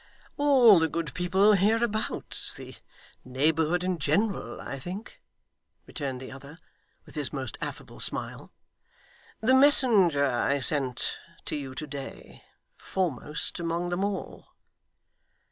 [0.35, 2.75] 'All the good people hereabouts the
[3.23, 5.21] neighbourhood in general, I think,'
[5.85, 6.57] returned the other,
[7.05, 8.51] with his most affable smile.
[9.41, 12.43] 'The messenger I sent to you to day,
[12.79, 14.47] foremost among them all.